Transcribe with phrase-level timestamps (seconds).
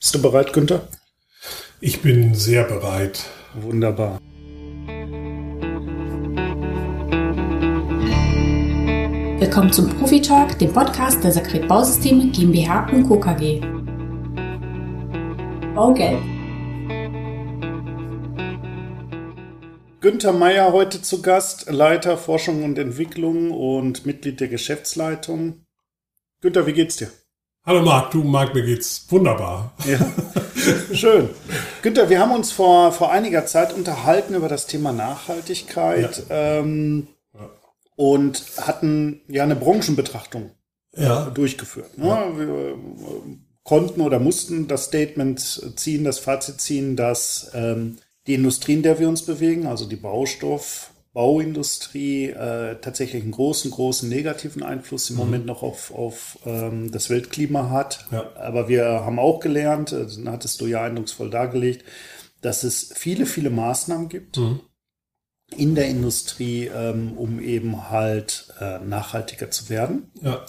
[0.00, 0.86] Bist du bereit, Günther?
[1.80, 3.24] Ich bin sehr bereit.
[3.54, 4.20] Wunderbar.
[9.40, 13.18] Willkommen zum Profi Talk, dem Podcast der Sakret Bausysteme GmbH und Co.
[13.18, 13.60] KG.
[15.74, 16.22] Baugelb.
[20.00, 25.64] Günther Meyer heute zu Gast, Leiter Forschung und Entwicklung und Mitglied der Geschäftsleitung.
[26.40, 27.10] Günther, wie geht's dir?
[27.68, 29.74] Hallo Marc, du Marc, mir geht's wunderbar.
[29.86, 29.98] Ja,
[30.94, 31.28] schön.
[31.82, 36.60] Günther, wir haben uns vor, vor einiger Zeit unterhalten über das Thema Nachhaltigkeit ja.
[36.60, 37.50] ähm, ja.
[37.94, 40.52] und hatten ja eine Branchenbetrachtung
[40.96, 41.28] ja.
[41.28, 41.98] durchgeführt.
[41.98, 42.06] Ne?
[42.36, 42.78] Wir
[43.64, 45.38] konnten oder mussten das Statement
[45.76, 49.96] ziehen, das Fazit ziehen, dass ähm, die Industrie, in der wir uns bewegen, also die
[49.96, 55.22] Baustoff, Bauindustrie äh, tatsächlich einen großen, großen negativen Einfluss im mhm.
[55.22, 58.06] Moment noch auf, auf ähm, das Weltklima hat.
[58.12, 58.30] Ja.
[58.36, 61.84] Aber wir haben auch gelernt, äh, dann hattest du ja eindrucksvoll dargelegt,
[62.40, 64.60] dass es viele, viele Maßnahmen gibt mhm.
[65.56, 70.12] in der Industrie, ähm, um eben halt äh, nachhaltiger zu werden.
[70.22, 70.46] Ja.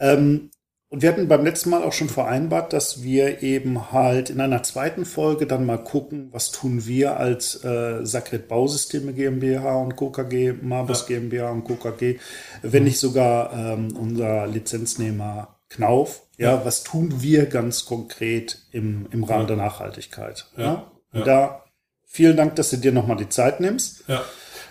[0.00, 0.50] Ähm,
[0.94, 4.62] und wir hatten beim letzten Mal auch schon vereinbart, dass wir eben halt in einer
[4.62, 10.52] zweiten Folge dann mal gucken, was tun wir als äh, Sakret Bausysteme GmbH und KKG,
[10.62, 11.18] Marbus ja.
[11.18, 12.20] GmbH und KKG,
[12.62, 12.88] wenn mhm.
[12.88, 16.22] nicht sogar ähm, unser Lizenznehmer Knauf.
[16.38, 19.46] Ja, ja, was tun wir ganz konkret im, im Rahmen ja.
[19.48, 20.46] der Nachhaltigkeit?
[20.56, 20.92] Ja.
[21.12, 21.64] Und da
[22.04, 24.04] vielen Dank, dass du dir nochmal die Zeit nimmst.
[24.06, 24.22] Ja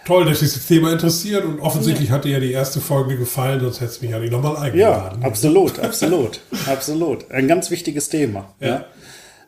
[0.05, 2.15] toll, dass dich das Thema interessiert und offensichtlich ja.
[2.15, 5.21] hat dir ja die erste Folge gefallen, sonst hättest du mich ja nicht nochmal eingeladen.
[5.21, 7.31] Ja, absolut, absolut, absolut.
[7.31, 8.53] Ein ganz wichtiges Thema.
[8.59, 8.67] Ja.
[8.67, 8.85] Ja.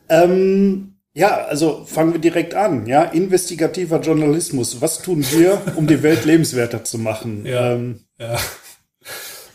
[0.08, 2.86] Ähm, ja, also fangen wir direkt an.
[2.86, 4.82] Ja, investigativer Journalismus.
[4.82, 7.46] Was tun wir, um die Welt lebenswerter zu machen?
[7.46, 8.36] Ja, ähm, ja.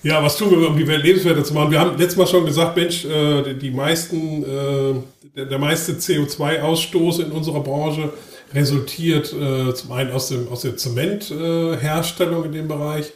[0.01, 1.69] ja, was tun wir, um die Welt lebenswerter zu machen?
[1.69, 4.95] Wir haben letztes Mal schon gesagt, Mensch, äh, die meisten, äh,
[5.35, 8.11] der, der meiste CO2-Ausstoß in unserer Branche
[8.53, 13.11] resultiert äh, zum einen aus, dem, aus der Zementherstellung äh, in dem Bereich.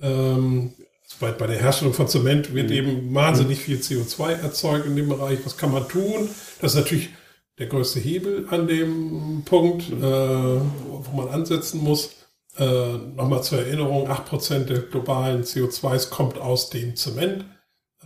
[0.00, 0.72] Ähm,
[1.18, 2.76] bei, bei der Herstellung von Zement wird mhm.
[2.76, 5.38] eben wahnsinnig viel CO2 erzeugt in dem Bereich.
[5.44, 6.28] Was kann man tun?
[6.60, 7.10] Das ist natürlich
[7.58, 10.02] der größte Hebel an dem Punkt, mhm.
[10.02, 12.10] äh, wo man ansetzen muss.
[12.58, 17.44] Äh, Nochmal zur Erinnerung, 8% der globalen CO2s kommt aus dem Zement.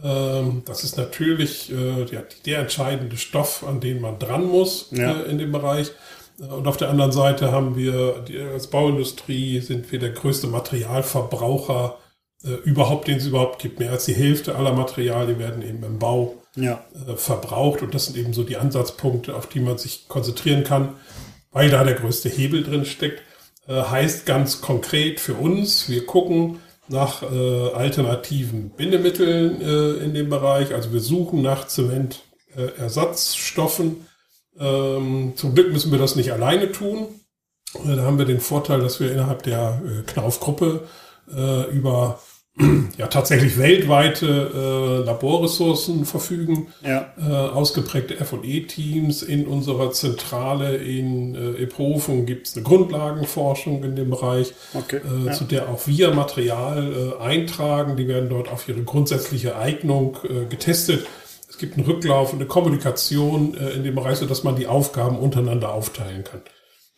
[0.03, 5.21] Ähm, das ist natürlich äh, der, der entscheidende Stoff, an den man dran muss ja.
[5.21, 5.93] äh, in dem Bereich.
[6.39, 11.99] Und auf der anderen Seite haben wir, die, als Bauindustrie sind wir der größte Materialverbraucher
[12.43, 13.79] äh, überhaupt, den es überhaupt gibt.
[13.79, 16.83] Mehr als die Hälfte aller Materialien werden eben im Bau ja.
[17.07, 17.83] äh, verbraucht.
[17.83, 20.95] Und das sind eben so die Ansatzpunkte, auf die man sich konzentrieren kann,
[21.53, 23.23] weil da der größte Hebel drin steckt.
[23.67, 26.59] Äh, heißt ganz konkret für uns, wir gucken
[26.89, 30.75] nach äh, alternativen Bindemitteln äh, in dem Bereich.
[30.75, 34.07] Also wir suchen nach Zementersatzstoffen
[34.59, 37.07] ähm, zum Glück müssen wir das nicht alleine tun.
[37.85, 40.87] Äh, da haben wir den Vorteil, dass wir innerhalb der äh, Knaufgruppe
[41.35, 42.21] äh, über
[42.99, 47.13] ja tatsächlich weltweite äh, Laborressourcen verfügen, ja.
[47.19, 54.11] äh, ausgeprägte F&E-Teams in unserer Zentrale in äh, Eprofen gibt es eine Grundlagenforschung in dem
[54.11, 54.99] Bereich, okay.
[54.99, 55.33] äh, ja.
[55.33, 57.97] zu der auch wir Material äh, eintragen.
[57.97, 61.07] Die werden dort auf ihre grundsätzliche Eignung äh, getestet
[61.55, 64.67] es gibt einen Rücklauf und eine Kommunikation äh, in dem Bereich, so dass man die
[64.67, 66.43] Aufgaben untereinander aufteilen kann.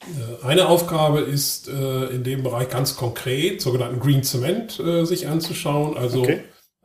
[0.00, 5.28] Äh, eine Aufgabe ist äh, in dem Bereich ganz konkret, sogenannten Green Cement äh, sich
[5.28, 6.40] anzuschauen, also okay.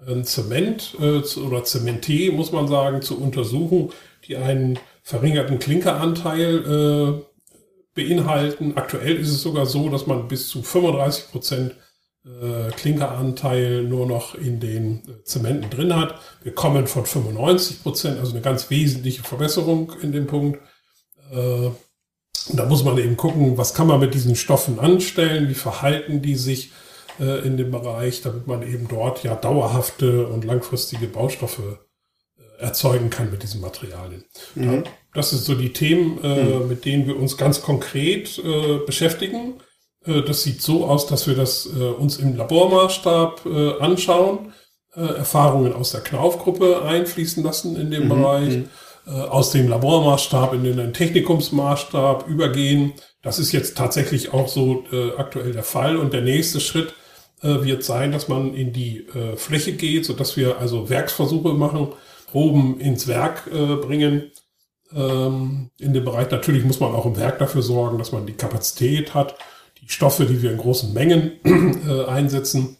[0.05, 3.93] ein Zement äh, oder Zementé, muss man sagen, zu untersuchen,
[4.27, 7.23] die einen verringerten Klinkeranteil
[7.95, 8.73] beinhalten.
[8.75, 11.75] Aktuell ist es sogar so, dass man bis zu 35 Prozent
[12.23, 16.19] Klinkeranteil nur noch in den äh, Zementen drin hat.
[16.43, 20.59] Wir kommen von 95 Prozent, also eine ganz wesentliche Verbesserung in dem Punkt.
[21.31, 25.55] Äh, und da muss man eben gucken, was kann man mit diesen Stoffen anstellen, wie
[25.55, 26.71] verhalten die sich
[27.19, 31.77] in dem Bereich, damit man eben dort ja dauerhafte und langfristige Baustoffe
[32.57, 34.23] erzeugen kann mit diesen Materialien.
[34.55, 34.85] Mhm.
[35.13, 36.67] Das sind so die Themen, mhm.
[36.67, 38.41] mit denen wir uns ganz konkret
[38.87, 39.61] beschäftigen.
[40.05, 44.53] Äh, das sieht so aus, dass wir das äh, uns im Labormaßstab äh, anschauen,
[44.93, 48.09] Erfahrungen aus der Knaufgruppe einfließen lassen in dem mhm.
[48.09, 48.65] Bereich, mhm.
[49.05, 52.91] aus dem Labormaßstab in den Technikumsmaßstab übergehen.
[53.21, 54.83] Das ist jetzt tatsächlich auch so
[55.17, 55.95] aktuell der Fall.
[55.95, 56.93] Und der nächste Schritt
[57.41, 59.07] wird sein, dass man in die
[59.37, 61.93] Fläche geht, so dass wir also Werksversuche machen,
[62.29, 64.29] Proben ins Werk bringen.
[64.93, 68.33] Ähm, in dem Bereich natürlich muss man auch im Werk dafür sorgen, dass man die
[68.33, 69.35] Kapazität hat,
[69.81, 71.39] die Stoffe, die wir in großen Mengen
[71.87, 72.77] äh, einsetzen,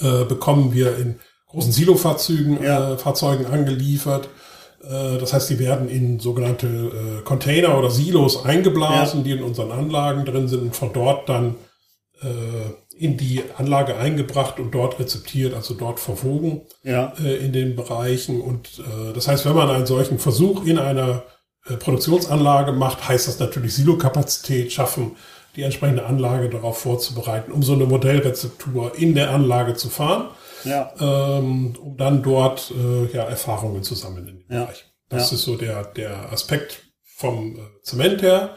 [0.00, 2.94] äh, bekommen wir in großen Silofahrzeugen ja.
[2.94, 4.28] äh, Fahrzeugen angeliefert.
[4.82, 9.24] Äh, das heißt, die werden in sogenannte äh, Container oder Silos eingeblasen, ja.
[9.24, 11.56] die in unseren Anlagen drin sind und von dort dann
[12.22, 17.06] äh, in die Anlage eingebracht und dort rezeptiert, also dort verwogen ja.
[17.06, 18.42] in den Bereichen.
[18.42, 18.82] Und
[19.14, 21.24] das heißt, wenn man einen solchen Versuch in einer
[21.80, 25.16] Produktionsanlage macht, heißt das natürlich Silokapazität schaffen,
[25.56, 30.28] die entsprechende Anlage darauf vorzubereiten, um so eine Modellrezeptur in der Anlage zu fahren
[30.64, 30.92] ja.
[31.00, 34.64] ähm, um dann dort äh, ja, Erfahrungen zu sammeln in dem ja.
[34.64, 34.84] Bereich.
[35.08, 35.36] Das ja.
[35.36, 38.56] ist so der, der Aspekt vom äh, Zement her.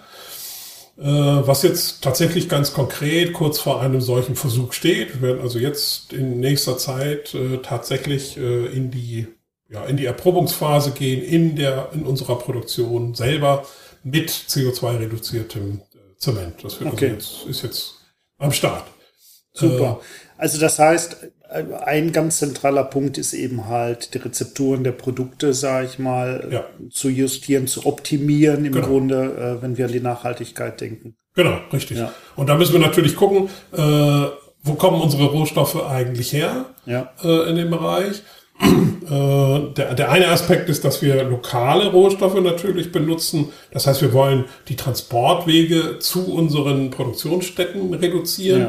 [0.98, 5.16] Äh, was jetzt tatsächlich ganz konkret kurz vor einem solchen Versuch steht.
[5.16, 9.28] Wir werden also jetzt in nächster Zeit äh, tatsächlich äh, in die
[9.68, 13.66] ja, in die Erprobungsphase gehen in der in unserer Produktion selber
[14.04, 16.64] mit CO2 reduziertem äh, Zement.
[16.64, 17.12] Das wird okay.
[17.12, 17.94] also jetzt, ist jetzt
[18.38, 18.86] am Start.
[19.54, 20.00] Super.
[20.02, 21.18] Äh, also das heißt,
[21.86, 26.66] ein ganz zentraler Punkt ist eben halt die Rezepturen der Produkte, sage ich mal, ja.
[26.90, 28.88] zu justieren, zu optimieren im genau.
[28.88, 31.16] Grunde, äh, wenn wir an die Nachhaltigkeit denken.
[31.36, 31.98] Genau, richtig.
[31.98, 32.14] Ja.
[32.36, 33.78] Und da müssen wir natürlich gucken, äh,
[34.62, 37.14] wo kommen unsere Rohstoffe eigentlich her ja.
[37.24, 38.24] äh, in dem Bereich.
[38.62, 43.52] Äh, der, der eine Aspekt ist, dass wir lokale Rohstoffe natürlich benutzen.
[43.72, 48.62] Das heißt, wir wollen die Transportwege zu unseren Produktionsstätten reduzieren.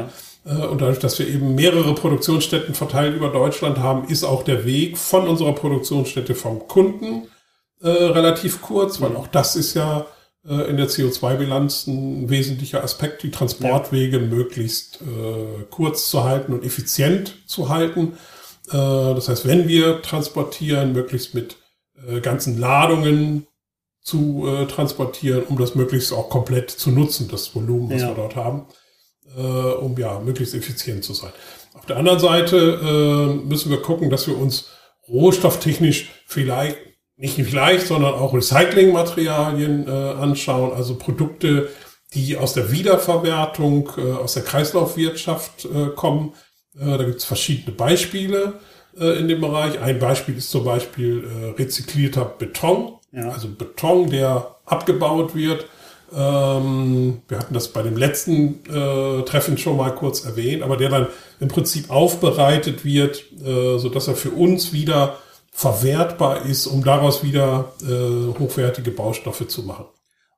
[0.45, 0.63] Ja.
[0.63, 4.65] Äh, und dadurch, dass wir eben mehrere Produktionsstätten verteilt über Deutschland haben, ist auch der
[4.65, 7.27] Weg von unserer Produktionsstätte vom Kunden
[7.81, 10.05] äh, relativ kurz, weil auch das ist ja
[10.47, 14.23] äh, in der CO2-Bilanz ein wesentlicher Aspekt, die Transportwege ja.
[14.23, 18.17] möglichst äh, kurz zu halten und effizient zu halten.
[18.69, 21.57] Äh, das heißt, wenn wir transportieren, möglichst mit
[22.07, 23.47] äh, ganzen Ladungen
[24.01, 28.07] zu transportieren, um das möglichst auch komplett zu nutzen, das Volumen, was ja.
[28.07, 28.65] wir dort haben
[29.35, 31.31] äh, um ja möglichst effizient zu sein.
[31.73, 34.69] Auf der anderen Seite äh, müssen wir gucken, dass wir uns
[35.07, 36.77] rohstofftechnisch vielleicht
[37.19, 41.69] nicht vielleicht, sondern auch Recyclingmaterialien äh, anschauen, also Produkte,
[42.13, 46.33] die aus der Wiederverwertung, äh, aus der Kreislaufwirtschaft äh, kommen.
[46.79, 48.53] Da gibt es verschiedene Beispiele
[48.99, 49.79] äh, in dem Bereich.
[49.79, 53.29] Ein Beispiel ist zum Beispiel äh, rezyklierter Beton, ja.
[53.29, 55.65] also Beton, der abgebaut wird
[56.15, 60.89] ähm, wir hatten das bei dem letzten äh, Treffen schon mal kurz erwähnt, aber der
[60.89, 61.07] dann
[61.39, 65.17] im Prinzip aufbereitet wird, äh, so dass er für uns wieder
[65.51, 69.85] verwertbar ist, um daraus wieder äh, hochwertige Baustoffe zu machen.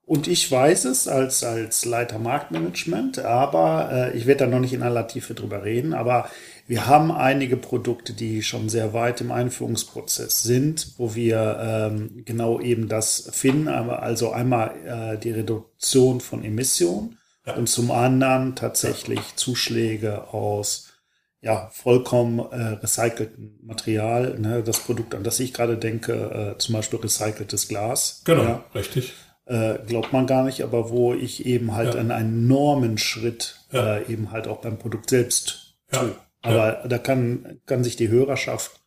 [0.09, 4.73] Und ich weiß es als, als Leiter Marktmanagement, aber äh, ich werde da noch nicht
[4.73, 6.27] in aller Tiefe drüber reden, aber
[6.65, 12.59] wir haben einige Produkte, die schon sehr weit im Einführungsprozess sind, wo wir ähm, genau
[12.59, 17.53] eben das finden, also einmal äh, die Reduktion von Emissionen ja.
[17.53, 19.19] und zum anderen tatsächlich.
[19.35, 20.91] Zuschläge aus
[21.39, 24.39] ja, vollkommen äh, recyceltem Material.
[24.39, 24.63] Ne?
[24.63, 28.23] Das Produkt, an das ich gerade denke, äh, zum Beispiel recyceltes Glas.
[28.25, 28.65] Genau, ja.
[28.73, 29.13] richtig.
[29.49, 31.99] Äh, glaubt man gar nicht, aber wo ich eben halt ja.
[31.99, 36.15] einen enormen Schritt äh, eben halt auch beim Produkt selbst tue.
[36.43, 36.87] Aber ja.
[36.87, 38.79] da kann, kann sich die Hörerschaft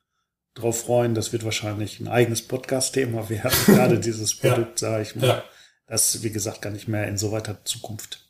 [0.55, 1.17] drauf freuen.
[1.17, 3.59] Das wird wahrscheinlich ein eigenes Podcast-Thema werden.
[3.67, 4.91] Gerade dieses Produkt, ja.
[4.91, 5.27] sage ich mal.
[5.27, 5.45] Ja.
[5.89, 8.21] Das, wie gesagt, gar nicht mehr in so weiter Zukunft.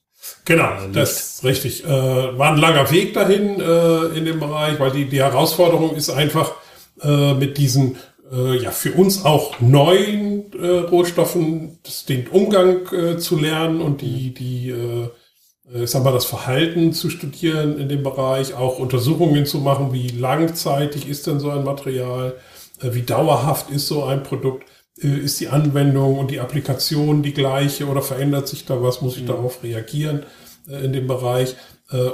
[0.47, 1.85] Genau, äh, das ist richtig.
[1.85, 6.09] Äh, war ein langer Weg dahin äh, in dem Bereich, weil die, die Herausforderung ist
[6.09, 6.55] einfach
[7.03, 7.97] äh, mit diesen
[8.33, 14.33] äh, ja für uns auch neuen äh, Rohstoffen den Umgang äh, zu lernen und die
[14.33, 15.09] die äh,
[15.73, 19.93] äh, ich sag mal, das Verhalten zu studieren in dem Bereich, auch Untersuchungen zu machen,
[19.93, 22.35] wie langzeitig ist denn so ein Material,
[22.81, 24.65] äh, wie dauerhaft ist so ein Produkt,
[25.01, 29.17] äh, ist die Anwendung und die Applikation die gleiche oder verändert sich da was, muss
[29.17, 29.29] ich mhm.
[29.29, 30.25] darauf reagieren
[30.69, 31.57] in dem Bereich,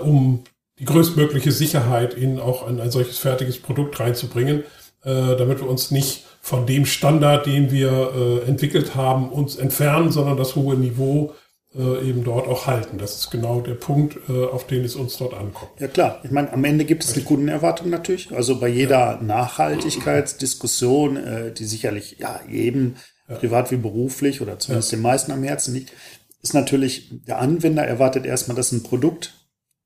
[0.03, 0.43] um
[0.79, 4.65] die größtmögliche Sicherheit in auch ein, ein solches fertiges Produkt reinzubringen,
[5.05, 10.57] damit wir uns nicht von dem Standard, den wir entwickelt haben, uns entfernen, sondern das
[10.57, 11.35] hohe Niveau
[11.75, 12.97] äh, eben dort auch halten.
[12.99, 15.73] Das ist genau der Punkt, äh, auf den es uns dort ankommt.
[15.79, 18.33] Ja klar, ich meine, am Ende gibt es eine Kundenerwartung natürlich.
[18.35, 19.21] Also bei jeder ja.
[19.21, 22.97] Nachhaltigkeitsdiskussion, äh, die sicherlich ja jedem
[23.29, 23.37] ja.
[23.37, 24.97] privat wie beruflich oder zumindest ja.
[24.97, 25.93] den meisten am Herzen liegt,
[26.41, 29.35] ist natürlich, der Anwender erwartet erstmal, dass ein Produkt,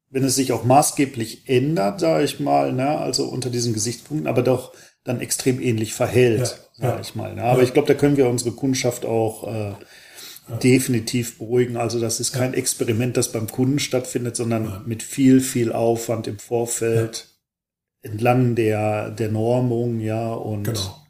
[0.08, 4.42] wenn es sich auch maßgeblich ändert, sage ich mal, ne, also unter diesen Gesichtspunkten, aber
[4.42, 4.72] doch
[5.04, 6.90] dann extrem ähnlich verhält, ja.
[6.90, 7.34] sage ich mal.
[7.34, 7.42] Ne?
[7.42, 9.74] Aber ich glaube, da können wir unsere Kundschaft auch äh,
[10.62, 11.76] definitiv beruhigen.
[11.76, 14.82] Also das ist kein Experiment, das beim Kunden stattfindet, sondern ja.
[14.86, 17.26] mit viel, viel Aufwand im Vorfeld
[18.04, 18.10] ja.
[18.10, 21.04] entlang der, der Normung, ja, und genau.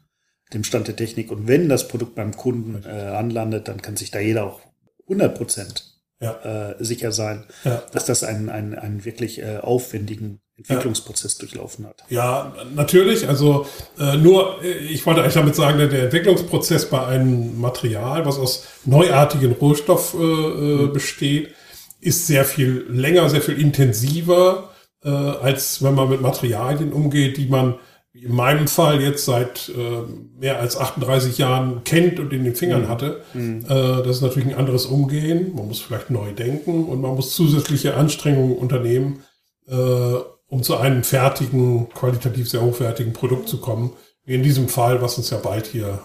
[0.53, 1.31] dem Stand der Technik.
[1.31, 4.61] Und wenn das Produkt beim Kunden äh, anlandet, dann kann sich da jeder auch
[5.03, 5.92] 100 Prozent
[6.23, 6.71] ja.
[6.71, 7.83] äh, sicher sein, ja.
[7.91, 12.03] dass das einen, einen, einen wirklich äh, aufwendigen Entwicklungsprozess durchlaufen hat.
[12.09, 13.27] Ja, natürlich.
[13.27, 13.65] Also
[13.99, 18.65] äh, nur, äh, ich wollte eigentlich damit sagen, der Entwicklungsprozess bei einem Material, was aus
[18.85, 20.93] neuartigen Rohstoff äh, mhm.
[20.93, 21.53] besteht,
[21.99, 24.69] ist sehr viel länger, sehr viel intensiver,
[25.03, 27.75] äh, als wenn man mit Materialien umgeht, die man
[28.13, 30.03] in meinem Fall jetzt seit äh,
[30.39, 32.89] mehr als 38 Jahren kennt und in den Fingern mhm.
[32.89, 33.23] hatte.
[33.33, 33.65] Mhm.
[33.65, 35.53] Äh, das ist natürlich ein anderes Umgehen.
[35.55, 39.23] Man muss vielleicht neu denken und man muss zusätzliche Anstrengungen unternehmen,
[39.67, 43.93] äh, um zu einem fertigen, qualitativ sehr hochwertigen Produkt zu kommen.
[44.25, 45.99] Wie in diesem Fall, was uns ja bald hier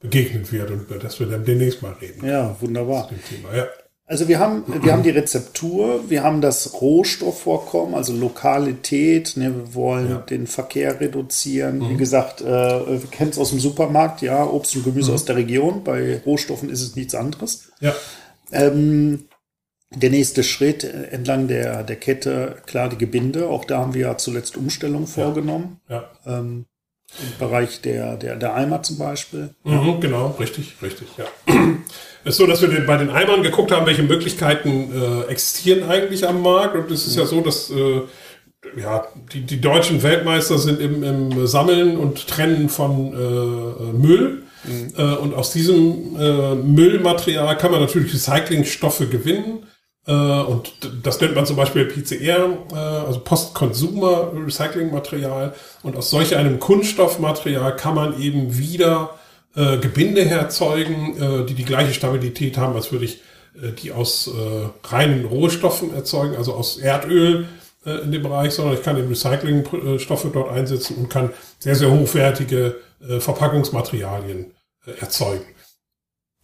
[0.00, 2.26] begegnet wird und über das wir dann demnächst mal reden.
[2.26, 3.10] Ja, wunderbar.
[3.54, 3.66] Ja.
[4.12, 9.74] Also wir haben, wir haben die Rezeptur, wir haben das Rohstoffvorkommen, also Lokalität, ne, wir
[9.74, 10.18] wollen ja.
[10.18, 11.78] den Verkehr reduzieren.
[11.78, 11.88] Mhm.
[11.88, 15.14] Wie gesagt, äh, wir kennen es aus dem Supermarkt, ja, Obst und Gemüse mhm.
[15.14, 15.82] aus der Region.
[15.82, 17.72] Bei Rohstoffen ist es nichts anderes.
[17.80, 17.94] Ja.
[18.52, 19.28] Ähm,
[19.88, 23.48] der nächste Schritt äh, entlang der, der Kette, klar, die Gebinde.
[23.48, 25.80] Auch da haben wir ja zuletzt Umstellungen vorgenommen.
[25.88, 26.10] Ja.
[26.26, 26.38] ja.
[26.38, 26.66] Ähm,
[27.20, 29.50] Im Bereich der, der, der Eimer zum Beispiel.
[29.64, 31.24] Mhm, genau, richtig, richtig, ja.
[32.24, 36.26] Es ist so, dass wir bei den Eimern geguckt haben, welche Möglichkeiten äh, existieren eigentlich
[36.26, 36.76] am Markt.
[36.76, 38.02] Und es ist ja so, dass äh,
[38.80, 44.44] ja, die, die deutschen Weltmeister sind im, im Sammeln und Trennen von äh, Müll.
[44.64, 44.92] Mhm.
[44.96, 49.66] Äh, und aus diesem äh, Müllmaterial kann man natürlich Recyclingstoffe gewinnen.
[50.06, 55.54] Äh, und das nennt man zum Beispiel PCR, äh, also Post-Consumer-Recycling-Material.
[55.82, 59.18] Und aus solch einem Kunststoffmaterial kann man eben wieder
[59.54, 63.20] äh, Gebinde herzeugen, die die gleiche Stabilität haben, als würde ich
[63.82, 64.30] die aus
[64.84, 67.46] reinen Rohstoffen erzeugen, also aus Erdöl
[67.84, 72.76] in dem Bereich, sondern ich kann eben Recyclingstoffe dort einsetzen und kann sehr, sehr hochwertige
[73.18, 74.52] Verpackungsmaterialien
[75.00, 75.44] erzeugen.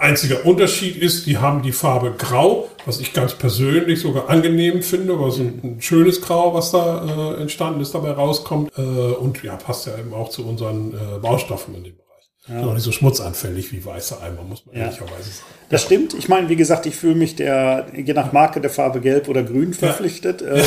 [0.01, 5.19] Einziger Unterschied ist, die haben die Farbe Grau, was ich ganz persönlich sogar angenehm finde,
[5.19, 8.71] weil so ein, schönes Grau, was da äh, entstanden ist, dabei rauskommt.
[8.79, 12.09] Äh, und ja, passt ja eben auch zu unseren äh, Baustoffen in dem Bereich.
[12.47, 12.65] Ja.
[12.65, 14.83] Noch nicht so schmutzanfällig wie weiße Eimer, muss man ja.
[14.83, 15.51] ehrlicherweise sagen.
[15.69, 16.15] Das stimmt.
[16.15, 19.43] Ich meine, wie gesagt, ich fühle mich der, je nach Marke der Farbe gelb oder
[19.43, 20.43] grün verpflichtet.
[20.43, 20.49] Ja.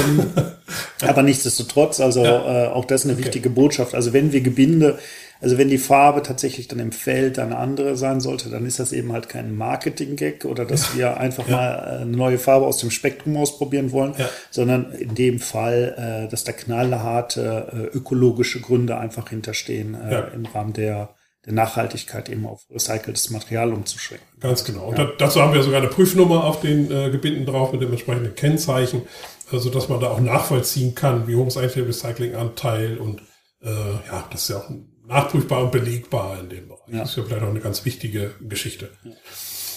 [1.01, 3.25] Ähm, aber nichtsdestotrotz, also äh, auch das ist eine okay.
[3.25, 3.93] wichtige Botschaft.
[3.93, 4.99] Also wenn wir Gebinde
[5.41, 8.93] also wenn die Farbe tatsächlich dann im Feld eine andere sein sollte, dann ist das
[8.93, 10.97] eben halt kein Marketing-Gag oder dass ja.
[10.97, 11.55] wir einfach ja.
[11.55, 14.29] mal äh, eine neue Farbe aus dem Spektrum ausprobieren wollen, ja.
[14.51, 19.97] sondern in dem Fall, äh, dass da knallharte äh, ökologische Gründe einfach hinterstehen
[20.33, 24.27] im Rahmen der der Nachhaltigkeit eben auf recyceltes Material umzuschwenken.
[24.39, 24.89] Ganz genau.
[24.89, 25.11] Und ja.
[25.17, 29.03] dazu haben wir sogar eine Prüfnummer auf den äh, Gebinden drauf mit dem entsprechenden Kennzeichen,
[29.51, 33.21] also dass man da auch nachvollziehen kann, wie hoch ist eigentlich der Recyclinganteil und
[33.63, 34.69] äh, ja, das ist ja auch
[35.07, 36.87] nachprüfbar und belegbar in dem Bereich.
[36.87, 36.99] Ja.
[36.99, 38.89] Das ist ja vielleicht auch eine ganz wichtige Geschichte.
[39.03, 39.11] Ja.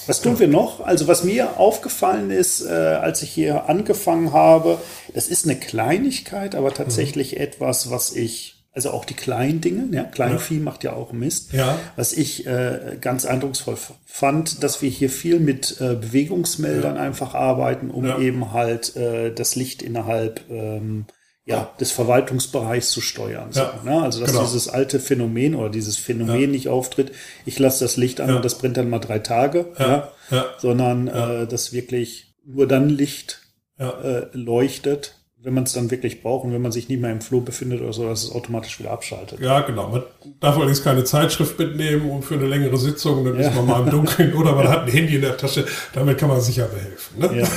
[0.07, 0.81] Was tun wir noch?
[0.81, 4.78] Also was mir aufgefallen ist, äh, als ich hier angefangen habe,
[5.14, 7.40] das ist eine Kleinigkeit, aber tatsächlich mhm.
[7.40, 10.62] etwas, was ich also auch die kleinen Dinge, ja, Kleinvieh ja.
[10.62, 11.52] macht ja auch Mist.
[11.52, 11.78] Ja.
[11.95, 17.02] Was ich äh, ganz eindrucksvoll fand, dass wir hier viel mit äh, Bewegungsmeldern ja.
[17.02, 21.07] einfach arbeiten, um eben halt äh, das Licht innerhalb ähm,
[21.47, 23.53] ja, des Verwaltungsbereichs zu steuern.
[23.53, 24.03] So, ne?
[24.03, 24.45] Also dass genau.
[24.45, 27.13] dieses alte Phänomen oder dieses Phänomen nicht auftritt,
[27.45, 30.11] ich lasse das Licht an und das brennt dann mal drei Tage, ja.
[30.59, 33.41] sondern Äh, dass wirklich nur dann Licht
[33.79, 37.21] äh, leuchtet, wenn man es dann wirklich braucht und wenn man sich nie mehr im
[37.21, 39.41] Flur befindet oder so, dass es automatisch wieder abschaltet.
[39.41, 39.89] Ja, genau.
[39.89, 40.03] Man
[40.41, 43.49] darf allerdings keine Zeitschrift mitnehmen und für eine längere Sitzung, dann ja.
[43.49, 45.67] ist man mal im Dunkeln oder man hat ein Handy in der Tasche.
[45.93, 47.19] Damit kann man sicher behelfen.
[47.19, 47.43] Ne?
[47.43, 47.49] Ja.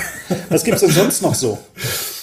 [0.50, 1.58] Was gibt's denn sonst noch so?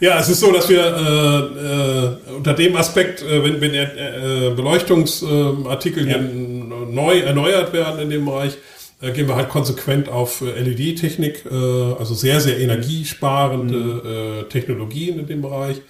[0.00, 4.52] Ja, es ist so, dass wir äh, äh, unter dem Aspekt, äh, wenn, wenn äh,
[4.54, 6.18] Beleuchtungsartikel ja.
[6.18, 8.58] neu erneuert werden in dem Bereich,
[9.00, 14.48] äh, gehen wir halt konsequent auf äh, LED-Technik, äh, also sehr, sehr energiesparende mhm.
[14.48, 15.80] Technologien in dem Bereich.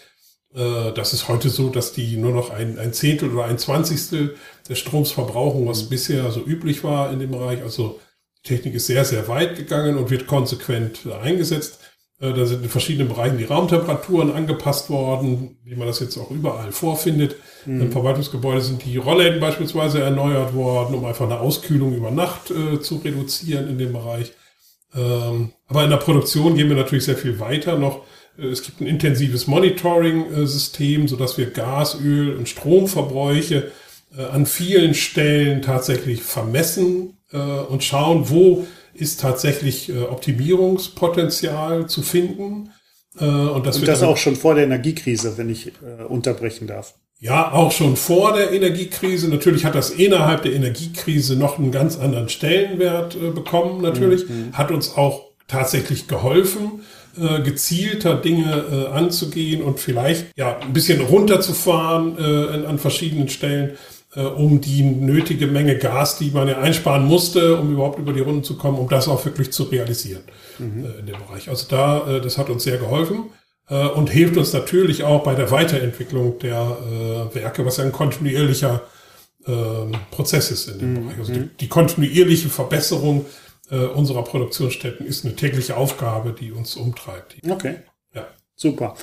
[0.95, 4.37] Das ist heute so, dass die nur noch ein, ein Zehntel oder ein Zwanzigstel
[4.69, 5.88] des Stroms verbrauchen, was mhm.
[5.88, 7.61] bisher so üblich war in dem Bereich.
[7.61, 7.99] Also
[8.38, 11.81] die Technik ist sehr, sehr weit gegangen und wird konsequent eingesetzt.
[12.21, 16.71] Da sind in verschiedenen Bereichen die Raumtemperaturen angepasst worden, wie man das jetzt auch überall
[16.71, 17.37] vorfindet.
[17.66, 17.83] Mhm.
[17.83, 22.80] Im Verwaltungsgebäude sind die Rollläden beispielsweise erneuert worden, um einfach eine Auskühlung über Nacht äh,
[22.80, 24.33] zu reduzieren in dem Bereich.
[24.94, 28.02] Ähm, aber in der Produktion gehen wir natürlich sehr viel weiter noch.
[28.38, 33.73] Äh, es gibt ein intensives Monitoring-System, sodass wir Gas, Öl und Stromverbräuche
[34.16, 42.02] äh, an vielen Stellen tatsächlich vermessen äh, und schauen, wo ist tatsächlich äh, Optimierungspotenzial zu
[42.02, 42.70] finden.
[43.18, 46.94] Äh, und das, und das auch schon vor der Energiekrise, wenn ich äh, unterbrechen darf.
[47.20, 49.28] Ja, auch schon vor der Energiekrise.
[49.28, 54.28] Natürlich hat das innerhalb der Energiekrise noch einen ganz anderen Stellenwert äh, bekommen, natürlich.
[54.28, 54.52] Mhm.
[54.52, 56.82] Hat uns auch tatsächlich geholfen,
[57.18, 62.18] äh, gezielter Dinge äh, anzugehen und vielleicht ja ein bisschen runterzufahren
[62.66, 63.76] an verschiedenen Stellen,
[64.21, 68.44] um die nötige Menge Gas, die man ja einsparen musste, um überhaupt über die Runden
[68.44, 70.23] zu kommen, um das auch wirklich zu realisieren
[70.59, 70.85] mhm.
[70.85, 71.49] äh, in dem Bereich.
[71.49, 73.30] Also da, äh, das hat uns sehr geholfen
[73.68, 76.76] äh, und hilft uns natürlich auch bei der Weiterentwicklung der
[77.33, 78.83] äh, Werke, was ja ein kontinuierlicher
[79.47, 79.52] äh,
[80.11, 81.02] Prozess ist in dem mhm.
[81.06, 81.18] Bereich.
[81.18, 83.26] Also die, die kontinuierliche Verbesserung
[83.71, 87.37] äh, unserer Produktionsstätten ist eine tägliche Aufgabe, die uns umtreibt.
[87.49, 87.76] Okay.
[88.14, 88.26] Ja.
[88.54, 88.94] Super.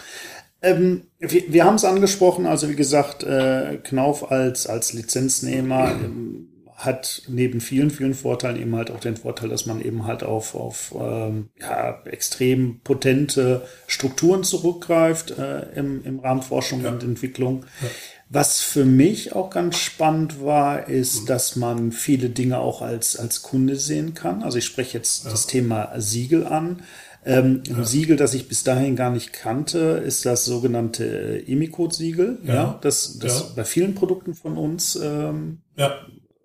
[0.62, 6.48] Ähm, wir, wir haben es angesprochen, also wie gesagt, äh, Knauf als, als Lizenznehmer ähm,
[6.76, 10.56] hat neben vielen, vielen Vorteilen eben halt auch den Vorteil, dass man eben halt auf,
[10.56, 16.90] auf ähm, ja, extrem potente Strukturen zurückgreift äh, im, im Rahmen Forschung ja.
[16.90, 17.66] und Entwicklung.
[17.82, 17.90] Ja.
[18.30, 21.26] Was für mich auch ganz spannend war, ist, mhm.
[21.28, 24.42] dass man viele Dinge auch als, als Kunde sehen kann.
[24.42, 26.82] Also ich spreche jetzt das Thema Siegel an.
[27.26, 27.78] Ähm, ja.
[27.78, 32.40] Ein Siegel, das ich bis dahin gar nicht kannte, ist das sogenannte Emicode-Siegel.
[32.46, 32.54] Ja.
[32.54, 32.80] ja.
[32.82, 33.46] das, das ja.
[33.56, 35.94] bei vielen Produkten von uns ähm, ja.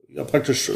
[0.09, 0.73] ja praktisch äh,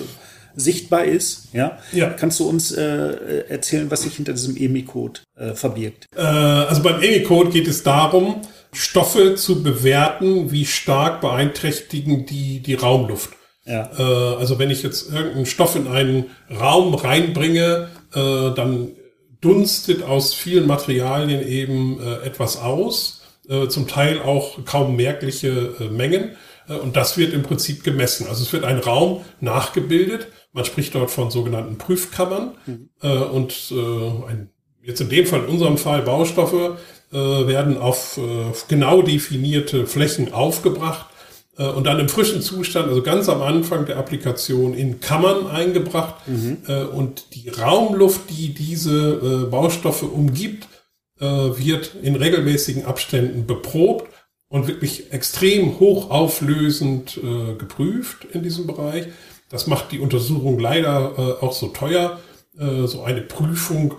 [0.56, 1.48] sichtbar ist.
[1.52, 1.78] Ja?
[1.92, 2.10] ja.
[2.10, 6.06] Kannst du uns äh, erzählen, was sich hinter diesem Emicode äh, verbirgt?
[6.16, 8.42] Äh, also beim Emicode geht es darum,
[8.72, 13.30] Stoffe zu bewerten, wie stark beeinträchtigen die die Raumluft.
[13.66, 13.90] Ja.
[13.98, 18.92] Äh, also wenn ich jetzt irgendeinen Stoff in einen Raum reinbringe, äh, dann
[19.40, 25.84] dunstet aus vielen Materialien eben äh, etwas aus, äh, zum Teil auch kaum merkliche äh,
[25.84, 26.36] Mengen.
[26.68, 28.26] Äh, und das wird im Prinzip gemessen.
[28.28, 30.28] Also es wird ein Raum nachgebildet.
[30.52, 32.56] Man spricht dort von sogenannten Prüfkammern.
[32.66, 32.88] Mhm.
[33.32, 33.72] und
[34.28, 34.50] ein,
[34.82, 36.76] jetzt in dem Fall, in unserem Fall Baustoffe,
[37.12, 38.18] werden auf
[38.66, 41.09] genau definierte Flächen aufgebracht äh,
[41.68, 46.26] und dann im frischen Zustand, also ganz am Anfang der Applikation, in Kammern eingebracht.
[46.26, 46.58] Mhm.
[46.66, 50.68] Äh, und die Raumluft, die diese äh, Baustoffe umgibt,
[51.22, 54.10] wird in regelmäßigen Abständen beprobt
[54.48, 57.20] und wirklich extrem hochauflösend
[57.58, 59.04] geprüft in diesem Bereich.
[59.50, 62.18] Das macht die Untersuchung leider auch so teuer.
[62.54, 63.96] so eine Prüfung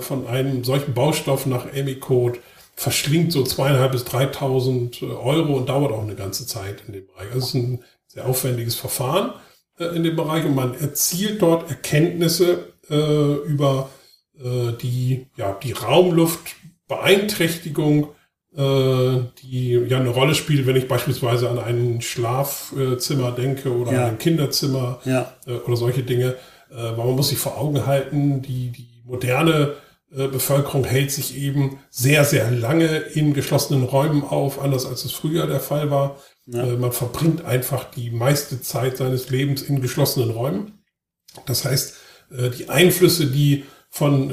[0.00, 2.38] von einem solchen Baustoff nach EMI-Code
[2.76, 7.04] verschlingt so zweieinhalb bis dreitausend äh, Euro und dauert auch eine ganze Zeit in dem
[7.06, 7.32] Bereich.
[7.32, 9.32] Also es ist ein sehr aufwendiges Verfahren
[9.78, 13.88] äh, in dem Bereich und man erzielt dort Erkenntnisse äh, über
[14.38, 18.10] äh, die, ja, die Raumluftbeeinträchtigung,
[18.54, 24.04] äh, die ja eine Rolle spielt, wenn ich beispielsweise an ein Schlafzimmer denke oder ja.
[24.04, 25.32] an ein Kinderzimmer ja.
[25.46, 26.36] äh, oder solche Dinge.
[26.70, 29.76] Äh, weil man muss sich vor Augen halten, die, die moderne
[30.08, 35.46] Bevölkerung hält sich eben sehr, sehr lange in geschlossenen Räumen auf, anders als es früher
[35.46, 36.16] der Fall war.
[36.46, 36.62] Ja.
[36.64, 40.84] Äh, man verbringt einfach die meiste Zeit seines Lebens in geschlossenen Räumen.
[41.44, 41.96] Das heißt,
[42.30, 44.28] äh, die Einflüsse, die von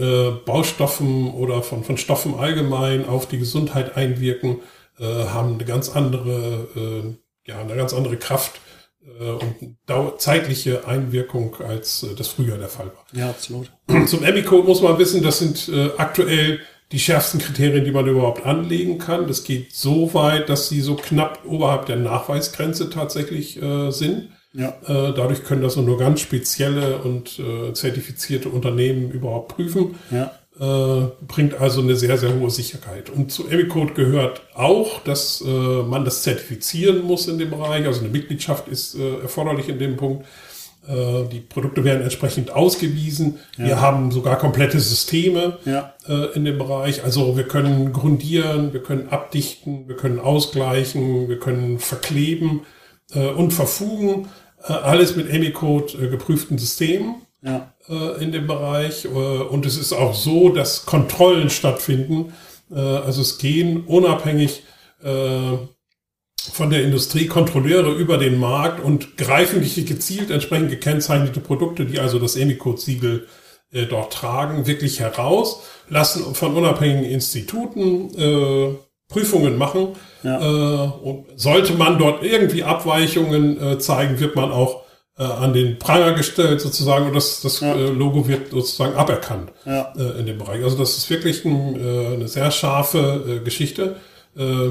[0.45, 4.59] Baustoffen oder von, von Stoffen allgemein auf die Gesundheit einwirken,
[4.99, 8.59] haben eine ganz andere, ja, eine ganz andere Kraft äh,
[9.19, 13.05] und zeitliche Einwirkung, als äh, das früher der Fall war.
[13.19, 13.71] Ja, absolut.
[14.07, 16.59] Zum Emmy-Code muss man wissen, das sind äh, aktuell
[16.91, 19.27] die schärfsten Kriterien, die man überhaupt anlegen kann.
[19.27, 24.29] Das geht so weit, dass sie so knapp oberhalb der Nachweisgrenze tatsächlich äh, sind.
[24.53, 24.69] Ja.
[24.85, 29.95] Äh, dadurch können das nur ganz spezielle und äh, zertifizierte Unternehmen überhaupt prüfen.
[30.11, 30.31] Ja.
[30.59, 33.09] Äh, bringt also eine sehr, sehr hohe Sicherheit.
[33.09, 37.87] Und zu Emicode gehört auch, dass äh, man das zertifizieren muss in dem Bereich.
[37.87, 40.27] Also eine Mitgliedschaft ist äh, erforderlich in dem Punkt.
[40.87, 43.39] Äh, die Produkte werden entsprechend ausgewiesen.
[43.57, 43.65] Ja.
[43.65, 45.95] Wir haben sogar komplette Systeme ja.
[46.07, 47.03] Äh, in dem Bereich.
[47.03, 52.61] Also wir können grundieren, wir können abdichten, wir können ausgleichen, wir können verkleben
[53.35, 54.29] und verfugen.
[54.59, 57.73] alles mit Emicode geprüften Systemen ja.
[57.89, 59.05] äh, in dem Bereich.
[59.05, 62.33] Äh, und es ist auch so, dass Kontrollen stattfinden.
[62.71, 64.63] Äh, also es gehen unabhängig
[65.03, 65.57] äh,
[66.51, 71.99] von der Industrie Kontrolleure über den Markt und greifen die gezielt entsprechend gekennzeichnete Produkte, die
[71.99, 73.27] also das Emicode-Siegel
[73.71, 78.75] äh, dort tragen, wirklich heraus, lassen von unabhängigen Instituten äh,
[79.07, 79.89] Prüfungen machen.
[80.23, 80.39] Ja.
[80.39, 84.82] Äh, und sollte man dort irgendwie Abweichungen zeigen, wird man auch
[85.15, 87.75] äh, an den Pranger gestellt sozusagen und das, das ja.
[87.75, 89.93] äh, Logo wird sozusagen aberkannt ja.
[89.95, 90.63] äh, in dem Bereich.
[90.63, 93.97] Also das ist wirklich ein, äh, eine sehr scharfe Geschichte.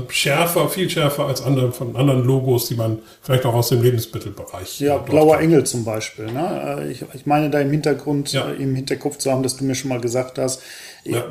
[0.08, 4.80] Schärfer, viel schärfer als andere von anderen Logos, die man vielleicht auch aus dem Lebensmittelbereich.
[4.80, 5.42] Ja, blauer hat.
[5.42, 6.32] Engel zum Beispiel.
[6.32, 6.88] Ne?
[6.90, 8.50] Ich, ich meine da im Hintergrund, ja.
[8.50, 10.62] im Hinterkopf zu haben, dass du mir schon mal gesagt hast,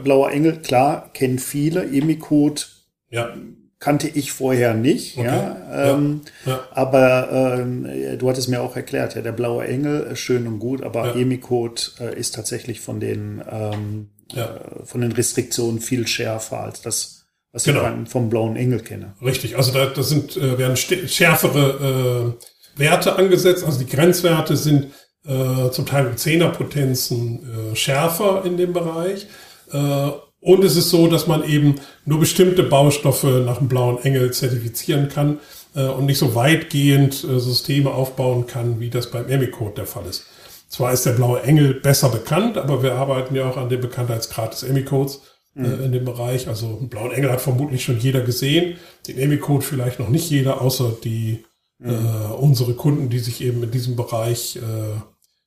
[0.05, 2.69] blauer Engel, klar, kennen viele, Emicode.
[3.09, 3.33] Ja
[3.81, 5.17] kannte ich vorher nicht.
[5.17, 5.27] Okay.
[5.27, 6.59] Ja, ähm, ja, ja.
[6.71, 10.83] Aber ähm, du hattest mir auch erklärt, ja, der blaue Engel ist schön und gut,
[10.83, 11.21] aber ja.
[11.21, 17.25] Emicode äh, ist tatsächlich von den ähm, äh, von den Restriktionen viel schärfer als das,
[17.51, 17.81] was genau.
[18.03, 19.15] ich vom blauen Engel kenne.
[19.21, 24.87] Richtig, also da, da sind äh, werden schärfere äh, Werte angesetzt, also die Grenzwerte sind
[25.25, 29.27] äh, zum Teil mit Zehnerpotenzen äh, schärfer in dem Bereich.
[29.73, 34.33] Äh, und es ist so, dass man eben nur bestimmte Baustoffe nach dem blauen Engel
[34.33, 35.39] zertifizieren kann
[35.75, 40.07] äh, und nicht so weitgehend äh, Systeme aufbauen kann, wie das beim Emicode der Fall
[40.07, 40.25] ist.
[40.67, 44.53] Zwar ist der blaue Engel besser bekannt, aber wir arbeiten ja auch an dem Bekanntheitsgrad
[44.53, 45.21] des Emicodes
[45.55, 45.83] äh, mhm.
[45.83, 46.47] in dem Bereich.
[46.47, 48.77] Also einen blauen Engel hat vermutlich schon jeder gesehen,
[49.07, 51.45] den Emicode vielleicht noch nicht jeder, außer die
[51.77, 51.89] mhm.
[51.89, 55.01] äh, unsere Kunden, die sich eben in diesem Bereich äh,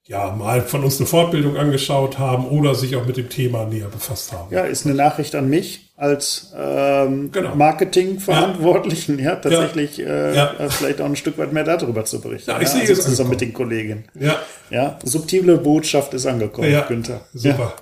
[0.07, 3.89] ja, mal von uns eine Fortbildung angeschaut haben oder sich auch mit dem Thema näher
[3.89, 4.53] befasst haben.
[4.53, 7.55] Ja, ist eine Nachricht an mich als ähm, genau.
[7.55, 10.07] Marketingverantwortlichen, ja, ja tatsächlich ja.
[10.07, 10.69] Äh, ja.
[10.69, 12.51] vielleicht auch ein Stück weit mehr darüber zu berichten.
[12.51, 14.05] Ja, ich sehe also es zusammen mit den Kollegen.
[14.15, 14.41] Ja.
[14.69, 16.83] ja, subtile Botschaft ist angekommen, ja.
[16.83, 17.23] Günther.
[17.33, 17.75] Super.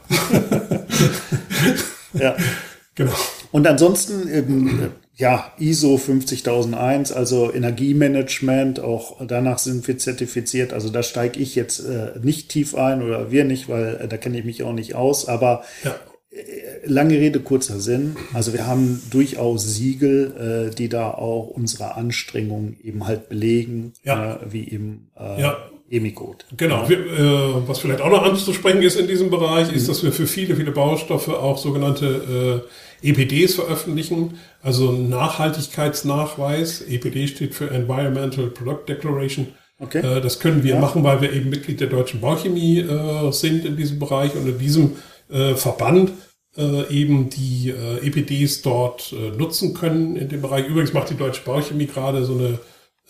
[2.12, 2.37] ja.
[2.94, 3.12] Genau.
[3.52, 10.72] Und ansonsten eben, ja, ISO 50001, also Energiemanagement, auch danach sind wir zertifiziert.
[10.72, 14.16] Also da steige ich jetzt äh, nicht tief ein oder wir nicht, weil äh, da
[14.16, 15.28] kenne ich mich auch nicht aus.
[15.28, 15.94] Aber ja.
[16.30, 16.40] äh,
[16.87, 18.16] lange Rede, kurzer Sinn.
[18.32, 24.35] Also wir haben durchaus Siegel, äh, die da auch unsere Anstrengungen eben halt belegen, ja.
[24.35, 25.56] äh, wie eben äh, ja.
[25.92, 26.44] Emicode.
[26.57, 26.88] Genau.
[26.88, 29.88] Wir, äh, was vielleicht auch noch anzusprechen ist in diesem Bereich, ist, mhm.
[29.88, 32.64] dass wir für viele, viele Baustoffe auch sogenannte
[33.02, 36.81] äh, EPDs veröffentlichen, also Nachhaltigkeitsnachweis.
[36.81, 39.48] EPD steht für Environmental Product Declaration.
[39.78, 39.98] Okay.
[39.98, 40.81] Äh, das können wir ja.
[40.81, 44.59] machen, weil wir eben Mitglied der deutschen Bauchemie äh, sind in diesem Bereich und in
[44.59, 44.92] diesem
[45.31, 46.12] äh, Verband
[46.57, 50.66] äh, eben die äh, EPDs dort äh, nutzen können in dem Bereich.
[50.66, 52.59] Übrigens macht die deutsche Bauchemie gerade so eine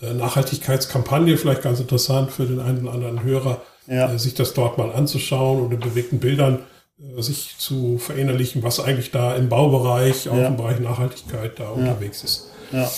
[0.03, 4.13] Nachhaltigkeitskampagne, vielleicht ganz interessant für den einen oder anderen Hörer, ja.
[4.13, 6.61] Äh, sich das dort mal anzuschauen und in bewegten Bildern
[6.99, 10.49] äh, sich zu verinnerlichen, was eigentlich da im Baubereich, auch ja.
[10.49, 11.71] im Bereich Nachhaltigkeit da ja.
[11.71, 12.51] unterwegs ist.
[12.73, 12.91] Ja.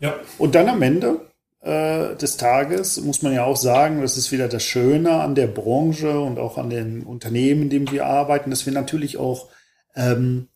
[0.00, 0.14] ja.
[0.38, 1.20] Und dann am Ende
[1.62, 5.46] äh, des Tages muss man ja auch sagen, das ist wieder das Schöne an der
[5.46, 9.48] Branche und auch an den Unternehmen, in denen wir arbeiten, dass wir natürlich auch
[9.94, 10.48] ähm,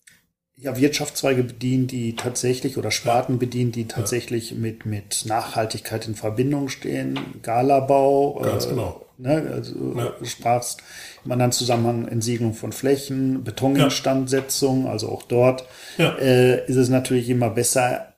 [0.59, 4.57] ja, Wirtschaftszweige bedienen, die tatsächlich oder Sparten bedienen, die tatsächlich ja.
[4.57, 7.19] mit, mit Nachhaltigkeit in Verbindung stehen.
[7.43, 8.41] Galabau.
[8.43, 9.03] Ganz äh, genau.
[9.19, 10.11] Ne, also ja.
[10.19, 10.83] du sprachst
[11.25, 14.91] im anderen Zusammenhang Entsiegelung von Flächen, Betoninstandsetzung, ja.
[14.91, 15.65] also auch dort
[15.97, 16.17] ja.
[16.19, 18.13] äh, ist es natürlich immer besser,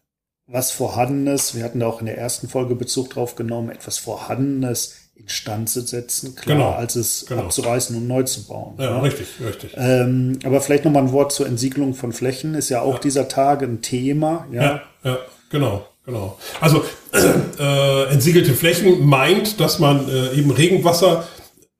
[0.48, 5.07] was Vorhandenes, wir hatten da auch in der ersten Folge Bezug drauf genommen, etwas Vorhandenes
[5.20, 7.42] instand zu setzen, klar, genau, als es genau.
[7.42, 8.74] abzureißen und neu zu bauen.
[8.78, 9.00] Ja, ja.
[9.00, 9.72] richtig, richtig.
[9.76, 13.00] Ähm, aber vielleicht nochmal ein Wort zur Entsiegelung von Flächen, ist ja auch ja.
[13.00, 14.46] dieser Tage ein Thema.
[14.52, 15.18] Ja, ja, ja
[15.50, 15.86] genau.
[16.06, 16.38] Genau.
[16.58, 21.28] Also äh, entsiegelte Flächen meint, dass man äh, eben Regenwasser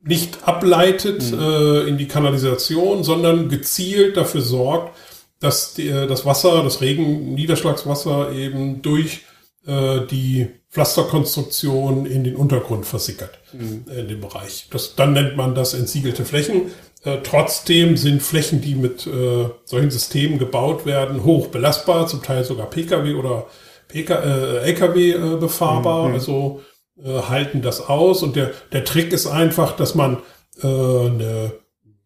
[0.03, 1.39] nicht ableitet mhm.
[1.41, 4.95] äh, in die Kanalisation, sondern gezielt dafür sorgt,
[5.41, 9.23] dass die, äh, das Wasser, das Regen, Niederschlagswasser eben durch
[9.67, 13.85] äh, die Pflasterkonstruktion in den Untergrund versickert mhm.
[13.95, 14.69] in dem Bereich.
[14.71, 16.71] Das, dann nennt man das entsiegelte Flächen.
[17.05, 22.45] Äh, trotzdem sind Flächen, die mit äh, solchen Systemen gebaut werden, hoch belastbar, zum Teil
[22.45, 23.47] sogar Pkw oder
[23.89, 26.15] PK, äh, Lkw äh, befahrbar, mhm.
[26.15, 26.61] also
[27.03, 28.23] äh, halten das aus.
[28.23, 30.19] Und der, der Trick ist einfach, dass man
[30.63, 31.53] äh, eine,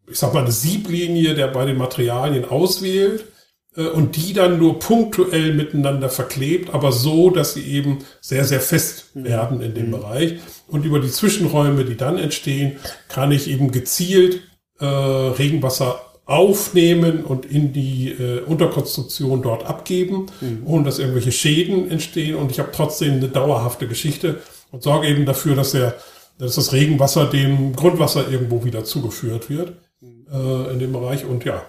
[0.07, 3.32] ich sag mal, eine Sieblinie der bei den Materialien auswählt äh,
[3.81, 9.15] und die dann nur punktuell miteinander verklebt, aber so, dass sie eben sehr, sehr fest
[9.15, 9.23] mhm.
[9.23, 9.91] werden in dem mhm.
[9.91, 10.33] Bereich.
[10.67, 14.41] Und über die Zwischenräume, die dann entstehen, kann ich eben gezielt
[14.79, 20.61] äh, Regenwasser aufnehmen und in die äh, Unterkonstruktion dort abgeben, mhm.
[20.65, 22.35] ohne dass irgendwelche Schäden entstehen.
[22.35, 24.39] Und ich habe trotzdem eine dauerhafte Geschichte
[24.71, 25.95] und sorge eben dafür, dass, der,
[26.37, 30.27] dass das Regenwasser dem Grundwasser irgendwo wieder zugeführt wird mhm.
[30.31, 31.25] äh, in dem Bereich.
[31.25, 31.61] Und ja,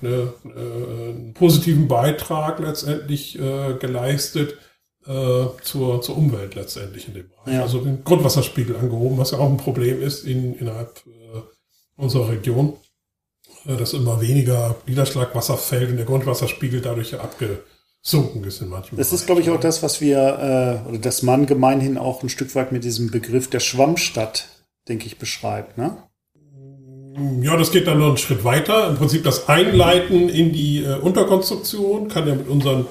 [0.00, 4.56] eine, äh, einen positiven Beitrag letztendlich äh, geleistet
[5.06, 7.54] äh, zur, zur Umwelt letztendlich in dem Bereich.
[7.54, 7.62] Ja.
[7.62, 11.40] Also den Grundwasserspiegel angehoben, was ja auch ein Problem ist in, innerhalb äh,
[11.96, 12.74] unserer Region,
[13.66, 19.12] äh, dass immer weniger Niederschlagwasser fällt und der Grundwasserspiegel dadurch abgesunken ist in manchen Das
[19.12, 22.54] ist, glaube ich, auch das, was wir, äh, oder das man gemeinhin auch ein Stück
[22.54, 24.48] weit mit diesem Begriff der Schwammstadt,
[24.88, 25.96] denke ich, beschreibt, ne?
[27.42, 28.88] Ja, das geht dann noch einen Schritt weiter.
[28.88, 32.86] Im Prinzip das Einleiten in die äh, Unterkonstruktion kann ja mit unseren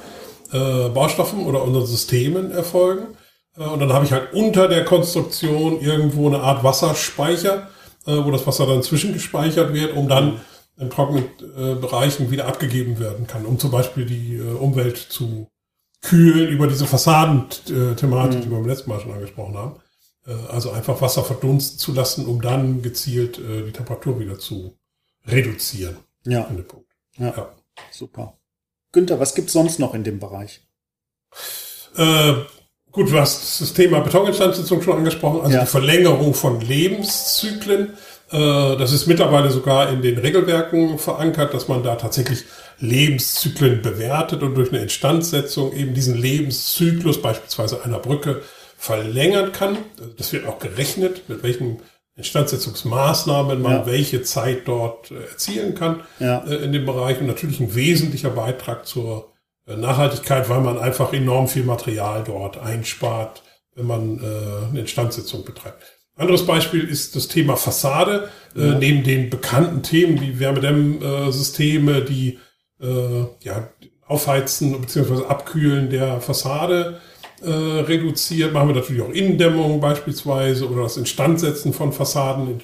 [0.51, 3.07] äh, Baustoffen oder unseren Systemen erfolgen.
[3.57, 7.69] Äh, und dann habe ich halt unter der Konstruktion irgendwo eine Art Wasserspeicher,
[8.05, 10.41] äh, wo das Wasser dann zwischengespeichert wird, um dann
[10.77, 11.25] in trockenen
[11.57, 15.47] äh, Bereichen wieder abgegeben werden kann, um zum Beispiel die äh, Umwelt zu
[16.01, 18.41] Kühlen über diese Fassadenthematik, mhm.
[18.41, 19.75] die wir beim letzten Mal schon angesprochen haben.
[20.25, 24.77] Äh, also einfach Wasser verdunsten zu lassen, um dann gezielt äh, die Temperatur wieder zu
[25.27, 25.97] reduzieren.
[26.25, 26.49] Ja.
[27.17, 27.33] ja.
[27.35, 27.51] ja.
[27.91, 28.37] Super.
[28.91, 30.61] Günther, was gibt's sonst noch in dem Bereich?
[31.95, 32.33] Äh,
[32.91, 35.61] gut, du hast das Thema Betoninstandsetzung schon angesprochen, also ja.
[35.61, 37.93] die Verlängerung von Lebenszyklen.
[38.31, 42.43] Äh, das ist mittlerweile sogar in den Regelwerken verankert, dass man da tatsächlich
[42.79, 48.41] Lebenszyklen bewertet und durch eine Instandsetzung eben diesen Lebenszyklus beispielsweise einer Brücke
[48.81, 49.77] verlängern kann.
[50.17, 51.81] Das wird auch gerechnet, mit welchen
[52.15, 53.85] Instandsetzungsmaßnahmen man ja.
[53.85, 56.43] welche Zeit dort äh, erzielen kann ja.
[56.47, 59.33] Äh, in dem Bereich und natürlich ein wesentlicher Beitrag zur
[59.67, 63.43] äh, Nachhaltigkeit, weil man einfach enorm viel Material dort einspart,
[63.75, 65.83] wenn man eine Instandsetzung betreibt.
[66.15, 68.29] Anderes Beispiel ist das Thema Fassade.
[68.53, 68.73] Ja.
[68.73, 72.37] neben den bekannten Themen wie Wärmedämmsysteme, die
[72.79, 73.69] ja,
[74.05, 75.23] Aufheizen bzw.
[75.27, 76.99] Abkühlen der Fassade
[77.41, 78.53] äh, reduziert.
[78.53, 82.59] Machen wir natürlich auch Innendämmung beispielsweise oder das Instandsetzen von Fassaden im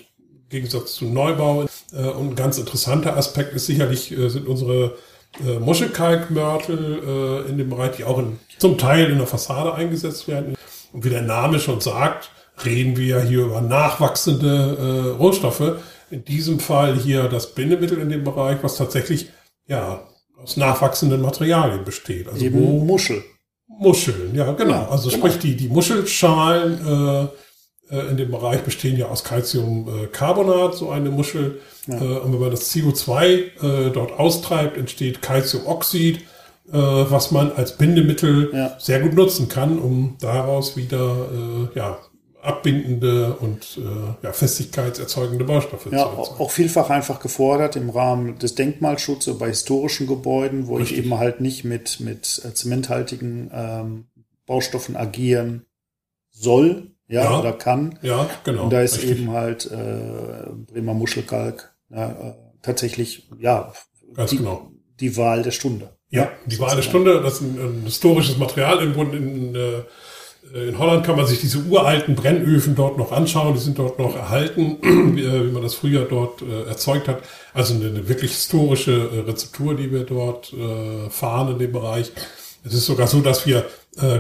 [0.50, 1.66] Gegensatz zu Neubau.
[1.94, 4.96] Äh, und ein ganz interessanter Aspekt ist sicherlich, äh, sind unsere
[5.46, 10.28] äh, Muschelkalkmörtel äh, in dem Bereich, die auch in, zum Teil in der Fassade eingesetzt
[10.28, 10.56] werden.
[10.94, 12.32] Und wie der Name schon sagt,
[12.66, 15.80] reden wir hier über nachwachsende äh, Rohstoffe.
[16.10, 19.30] In diesem Fall hier das Bindemittel in dem Bereich, was tatsächlich
[19.68, 20.08] ja
[20.42, 22.28] aus nachwachsenden Materialien besteht.
[22.28, 23.24] Also Eben wo, Muschel.
[23.68, 24.74] Muscheln, ja, genau.
[24.74, 25.28] Ja, also genau.
[25.28, 27.28] sprich, die, die Muschelschalen äh,
[27.90, 31.62] äh, in dem Bereich bestehen ja aus Calciumcarbonat, so eine Muschel.
[31.88, 31.96] Ja.
[31.96, 36.22] Äh, und wenn man das CO2 äh, dort austreibt, entsteht Calciumoxid, äh,
[36.72, 38.76] was man als Bindemittel ja.
[38.80, 41.98] sehr gut nutzen kann, um daraus wieder äh, ja,
[42.48, 46.40] abbindende und äh, ja, festigkeitserzeugende Baustoffe ja, zu erzeugen.
[46.40, 50.98] Auch vielfach einfach gefordert im Rahmen des Denkmalschutzes bei historischen Gebäuden, wo Richtig.
[50.98, 54.06] ich eben halt nicht mit, mit äh, zementhaltigen ähm,
[54.46, 55.66] Baustoffen agieren
[56.32, 58.00] soll, ja, ja, oder kann.
[58.02, 58.64] Ja, genau.
[58.64, 59.20] Und da ist Richtig.
[59.20, 63.74] eben halt äh, Bremer Muschelkalk ja, äh, tatsächlich, ja,
[64.14, 64.72] Ganz die, genau.
[65.00, 65.98] die Wahl der Stunde.
[66.10, 69.56] Ja, die Wahl der Stunde, das ist ein, ein historisches Material im Grunde in, in
[69.56, 69.84] äh,
[70.54, 74.16] in Holland kann man sich diese uralten Brennöfen dort noch anschauen, die sind dort noch
[74.16, 74.78] erhalten,
[75.16, 77.24] wie, äh, wie man das früher dort äh, erzeugt hat.
[77.54, 80.54] Also eine, wirklich historische äh, Rezeptur, die wir dort
[81.10, 82.12] fahren in dem Bereich.
[82.64, 83.66] Es ist sogar so, dass wir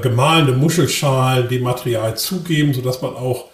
[0.02, 3.46] gemahlene Muschelschalen dem Material zugeben, so dass man auch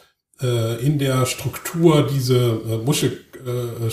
[0.81, 2.77] in der Struktur diese äh,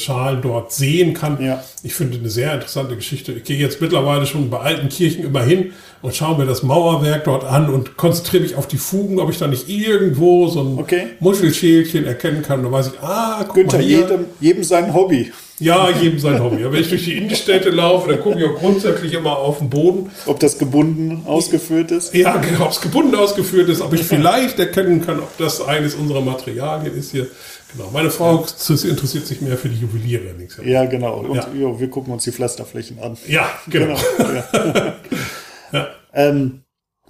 [0.00, 1.42] Muschelschalen dort sehen kann.
[1.42, 1.62] Ja.
[1.82, 3.32] Ich finde eine sehr interessante Geschichte.
[3.32, 7.24] Ich gehe jetzt mittlerweile schon bei alten Kirchen immer hin und schaue mir das Mauerwerk
[7.24, 10.78] dort an und konzentriere mich auf die Fugen, ob ich da nicht irgendwo so ein
[10.78, 11.08] okay.
[11.20, 12.62] Muschelschälchen erkennen kann.
[12.62, 15.32] Da weiß ich, ah, guck Günther, jedem, jedem sein Hobby.
[15.60, 16.64] Ja, jedem sein Hobby.
[16.64, 20.10] Wenn ich durch die Innenstädte laufe, dann gucke ich auch grundsätzlich immer auf den Boden.
[20.24, 22.14] Ob das gebunden ausgeführt ist?
[22.14, 25.94] Ja, genau, ob es gebunden ausgeführt ist, ob ich vielleicht erkennen kann, ob das eines
[25.94, 27.26] unserer Materialien ist hier.
[27.72, 27.90] Genau.
[27.92, 30.34] Meine Frau interessiert sich mehr für die Juweliere.
[30.64, 31.20] Ja, genau.
[31.20, 31.46] Und ja.
[31.54, 33.16] Jo, wir gucken uns die Pflasterflächen an.
[33.28, 33.96] Ja, genau.
[34.16, 34.32] genau.
[34.34, 34.96] Ja.
[35.72, 35.88] ja.
[36.12, 36.59] Ähm,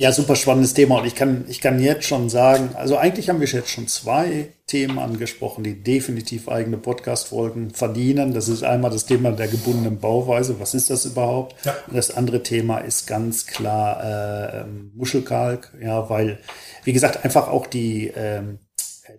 [0.01, 1.01] ja, super spannendes Thema.
[1.01, 4.49] Und ich kann, ich kann jetzt schon sagen, also eigentlich haben wir jetzt schon zwei
[4.67, 8.33] Themen angesprochen, die definitiv eigene Podcast-Folgen verdienen.
[8.33, 10.59] Das ist einmal das Thema der gebundenen Bauweise.
[10.59, 11.55] Was ist das überhaupt?
[11.67, 11.77] Ja.
[11.87, 15.77] Und das andere Thema ist ganz klar äh, Muschelkalk.
[15.83, 16.39] Ja, weil,
[16.85, 18.59] wie gesagt, einfach auch die, ähm,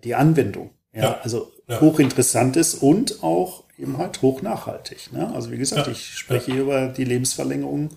[0.03, 0.71] die Anwendung.
[0.93, 1.19] Ja, ja.
[1.21, 1.79] also ja.
[1.79, 5.13] hochinteressant ist und auch eben halt hoch nachhaltig.
[5.13, 5.31] Ne?
[5.31, 7.91] Also wie gesagt, ich spreche hier über die Lebensverlängerung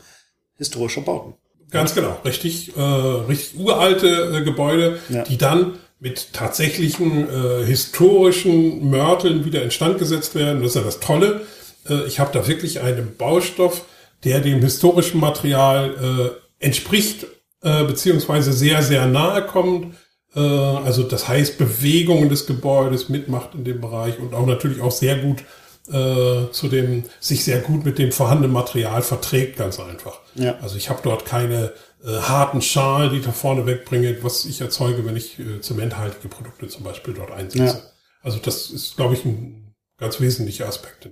[0.59, 1.33] historischer Bauten.
[1.75, 5.25] Ganz genau, richtig, äh, richtig uralte äh, Gebäude, ja.
[5.25, 10.61] die dann mit tatsächlichen äh, historischen Mörteln wieder instand gesetzt werden.
[10.61, 11.43] Das ist ja das Tolle.
[11.89, 13.85] Äh, ich habe da wirklich einen Baustoff,
[14.23, 17.27] der dem historischen Material äh, entspricht,
[17.63, 19.95] äh, beziehungsweise sehr, sehr nahe kommt.
[20.37, 25.17] Also das heißt, Bewegungen des Gebäudes mitmacht in dem Bereich und auch natürlich auch sehr
[25.19, 25.45] gut
[25.89, 30.21] äh, zu dem sich sehr gut mit dem vorhandenen Material verträgt, ganz einfach.
[30.35, 30.59] Ja.
[30.61, 31.73] Also ich habe dort keine
[32.05, 36.29] äh, harten Schalen, die ich da vorne wegbringe, was ich erzeuge, wenn ich äh, zementhaltige
[36.29, 37.65] Produkte zum Beispiel dort einsetze.
[37.65, 37.83] Ja.
[38.23, 41.11] Also das ist, glaube ich, ein ganz wesentlicher Aspekt.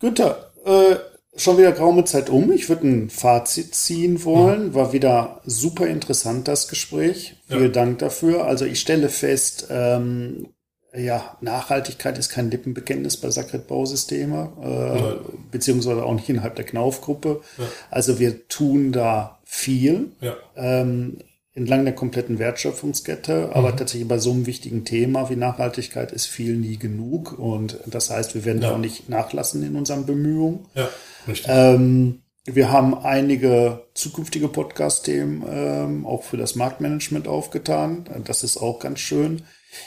[0.00, 0.96] Günther, äh,
[1.36, 2.52] schon wieder graume Zeit um.
[2.52, 4.68] Ich würde ein Fazit ziehen wollen.
[4.68, 4.74] Mhm.
[4.74, 7.36] War wieder super interessant, das Gespräch.
[7.48, 7.68] Vielen ja.
[7.68, 8.44] Dank dafür.
[8.44, 10.48] Also ich stelle fest, ähm,
[10.96, 15.16] ja, Nachhaltigkeit ist kein Lippenbekenntnis bei Sacred Bausysteme, äh, ja.
[15.50, 17.42] beziehungsweise auch nicht innerhalb der Knaufgruppe.
[17.58, 17.64] Ja.
[17.90, 20.36] Also wir tun da viel ja.
[20.56, 21.18] ähm,
[21.54, 23.76] entlang der kompletten Wertschöpfungskette, aber mhm.
[23.76, 28.34] tatsächlich bei so einem wichtigen Thema wie Nachhaltigkeit ist viel nie genug und das heißt,
[28.34, 30.66] wir werden da auch nicht nachlassen in unseren Bemühungen.
[30.74, 30.88] Ja,
[31.28, 31.50] richtig.
[31.52, 38.06] Ähm, wir haben einige zukünftige Podcast-Themen ähm, auch für das Marktmanagement aufgetan.
[38.24, 39.42] Das ist auch ganz schön.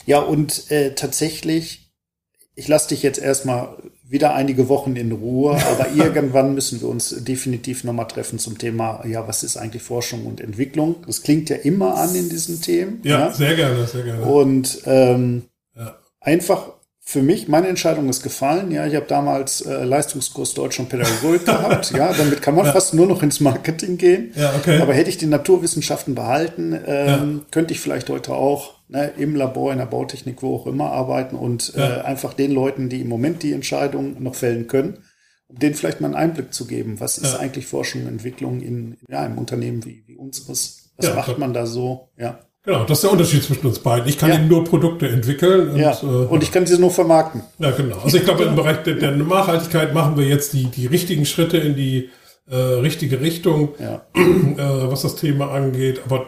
[0.06, 1.92] Ja, und äh, tatsächlich,
[2.56, 7.16] ich lasse dich jetzt erstmal wieder einige Wochen in Ruhe, aber irgendwann müssen wir uns
[7.24, 10.98] definitiv nochmal treffen zum Thema, ja, was ist eigentlich Forschung und Entwicklung?
[11.08, 13.02] Das klingt ja immer an in diesen Themen.
[13.04, 13.34] Ja, ja?
[13.34, 14.24] sehr gerne, sehr gerne.
[14.24, 15.44] Und ähm,
[15.76, 15.98] ja.
[16.20, 16.74] einfach
[17.06, 18.72] für mich, meine Entscheidung ist gefallen.
[18.72, 21.92] Ja, ich habe damals äh, Leistungskurs Deutsch und Pädagogik gehabt.
[21.92, 22.72] Ja, damit kann man ja.
[22.72, 24.32] fast nur noch ins Marketing gehen.
[24.36, 24.80] Ja, okay.
[24.80, 27.46] Aber hätte ich die Naturwissenschaften behalten, ähm, ja.
[27.52, 31.36] könnte ich vielleicht heute auch ne, im Labor, in der Bautechnik, wo auch immer arbeiten
[31.36, 31.98] und ja.
[31.98, 35.00] äh, einfach den Leuten, die im Moment die Entscheidung noch fällen können,
[35.48, 37.02] um denen vielleicht mal einen Einblick zu geben.
[37.02, 40.94] Was ist eigentlich Forschung und Entwicklung in, ja, einem Unternehmen wie, wie unseres?
[40.96, 42.12] Was macht man da so?
[42.18, 42.40] Ja.
[42.66, 44.08] Genau, das ist der Unterschied zwischen uns beiden.
[44.08, 44.36] Ich kann ja.
[44.36, 45.72] eben nur Produkte entwickeln.
[45.72, 45.92] Und, ja.
[46.02, 47.44] Äh, und ich kann sie nur vermarkten.
[47.60, 47.98] Ja, genau.
[47.98, 51.58] Also ich glaube, im Bereich der, der, Nachhaltigkeit machen wir jetzt die, die richtigen Schritte
[51.58, 52.10] in die
[52.50, 54.06] äh, richtige Richtung, ja.
[54.16, 56.02] äh, was das Thema angeht.
[56.06, 56.28] Aber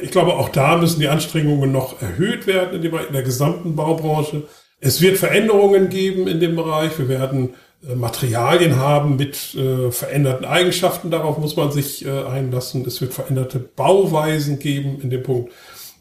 [0.00, 3.76] ich glaube, auch da müssen die Anstrengungen noch erhöht werden in, dem, in der gesamten
[3.76, 4.44] Baubranche.
[4.80, 6.98] Es wird Veränderungen geben in dem Bereich.
[6.98, 7.54] Wir werden
[7.94, 11.10] Materialien haben mit äh, veränderten Eigenschaften.
[11.10, 12.84] Darauf muss man sich äh, einlassen.
[12.86, 15.52] Es wird veränderte Bauweisen geben in dem Punkt.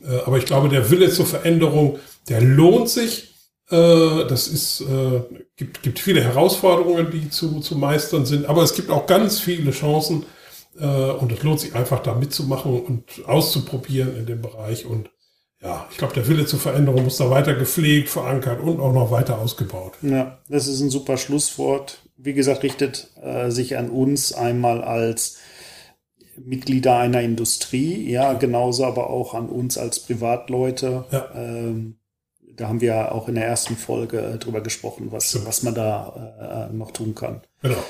[0.03, 3.35] Äh, aber ich glaube, der Wille zur Veränderung, der lohnt sich.
[3.69, 5.21] Äh, das ist, äh,
[5.57, 8.47] gibt, gibt viele Herausforderungen, die zu, zu meistern sind.
[8.47, 10.25] Aber es gibt auch ganz viele Chancen.
[10.79, 14.85] Äh, und es lohnt sich einfach da mitzumachen und auszuprobieren in dem Bereich.
[14.85, 15.09] Und
[15.61, 19.11] ja, ich glaube, der Wille zur Veränderung muss da weiter gepflegt, verankert und auch noch
[19.11, 19.93] weiter ausgebaut.
[20.01, 22.01] Ja, das ist ein super Schlusswort.
[22.17, 25.37] Wie gesagt, richtet äh, sich an uns einmal als
[26.37, 31.05] Mitglieder einer Industrie, ja, genauso aber auch an uns als Privatleute.
[31.11, 31.29] Ja.
[31.33, 31.95] Ähm,
[32.55, 36.69] da haben wir auch in der ersten Folge äh, drüber gesprochen, was, was man da
[36.71, 37.41] äh, noch tun kann.
[37.61, 37.83] Genau.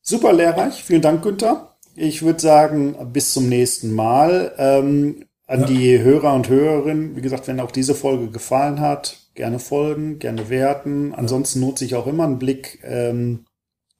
[0.00, 0.84] Super lehrreich.
[0.84, 1.76] Vielen Dank, Günther.
[1.94, 4.52] Ich würde sagen, bis zum nächsten Mal.
[4.58, 5.66] Ähm, an ja.
[5.66, 10.50] die Hörer und Hörerinnen, wie gesagt, wenn auch diese Folge gefallen hat, gerne folgen, gerne
[10.50, 11.14] werten.
[11.14, 13.46] Ansonsten nutze ich auch immer einen Blick ähm,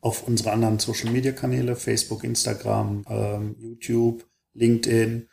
[0.01, 5.29] auf unsere anderen Social Media Kanäle, Facebook, Instagram, ähm, YouTube, LinkedIn.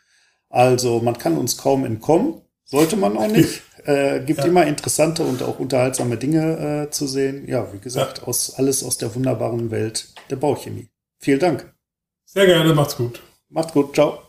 [0.48, 3.62] Also man kann uns kaum entkommen, sollte man auch nicht.
[3.84, 4.46] Äh, gibt ja.
[4.46, 7.46] immer interessante und auch unterhaltsame Dinge äh, zu sehen.
[7.46, 8.24] Ja, wie gesagt, ja.
[8.24, 10.88] aus alles aus der wunderbaren Welt der Bauchemie.
[11.18, 11.74] Vielen Dank.
[12.24, 13.20] Sehr gerne, macht's gut.
[13.50, 14.20] Macht's gut, ciao.